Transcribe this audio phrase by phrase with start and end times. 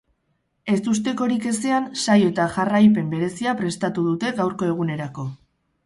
[0.75, 5.33] Ezustekorik ezean, saio eta jarraipen berezia prestatu dute gaurko egunerako.